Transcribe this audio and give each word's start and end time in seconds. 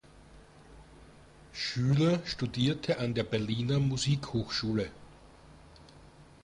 Schüler 1.53 2.21
studierte 2.25 2.97
an 2.97 3.13
der 3.13 3.21
Berliner 3.23 3.77
Musikhochschule. 3.79 4.89